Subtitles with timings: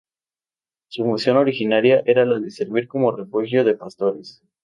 [0.87, 4.41] Su función originaria era la de servir como refugio de pastores.